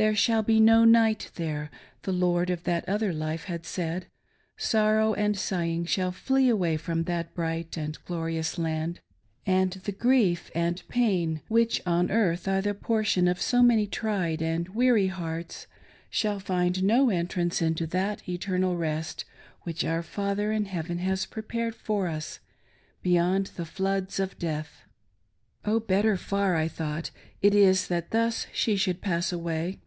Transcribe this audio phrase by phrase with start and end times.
[0.00, 1.70] There shall be no night there,"
[2.04, 4.06] the Lord of that other life had said.
[4.56, 9.00] Sorrow and sighing shall flee away from that bright and glorious land;
[9.44, 10.00] BEYOND THE FLOODS OF DEATH.
[10.54, 13.86] 447 and the grief and pain which on earth are the portion of so many
[13.86, 15.66] tried and weary hearts,
[16.08, 19.26] shall find no entrance into that eternal rest
[19.64, 22.40] which our Father in heaven has prepared for us
[23.02, 24.80] beyond the floods of death.
[25.66, 27.10] Oh, better far, I thought,
[27.42, 29.78] it is that thus she should pass away.